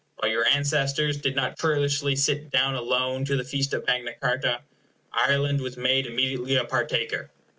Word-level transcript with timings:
But 0.19 0.31
your 0.31 0.45
ancestors 0.47 1.17
did 1.17 1.35
not 1.35 1.59
churlishly 1.59 2.15
sit 2.15 2.49
down 2.49 2.73
alone 2.73 3.23
to 3.25 3.35
the 3.35 3.43
feast 3.43 3.71
of 3.75 3.85
Magna 3.85 4.13
Charta. 4.19 4.61
Ireland 5.13 5.61
was 5.61 5.77
made 5.77 6.07
immediately 6.07 6.55
a 6.55 6.65
partaker. 6.65 7.29